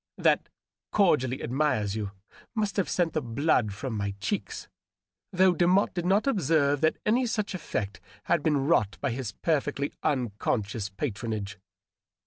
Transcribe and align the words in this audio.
That" 0.17 0.49
cordially 0.91 1.43
admires 1.43 1.95
you" 1.95 2.09
must 2.55 2.75
have 2.77 2.89
sent 2.89 3.13
the 3.13 3.21
blood 3.21 3.71
from 3.71 3.93
my 3.95 4.15
cheeks, 4.19 4.67
though 5.31 5.53
Demotte 5.53 5.93
did 5.93 6.07
not 6.07 6.25
observe 6.25 6.81
that 6.81 6.97
any 7.05 7.27
such 7.27 7.53
effect 7.53 8.01
had 8.23 8.41
been 8.41 8.65
wrought 8.65 8.97
by 8.99 9.11
his 9.11 9.33
perfectly 9.43 9.93
unconscious 10.01 10.89
patronage. 10.89 11.59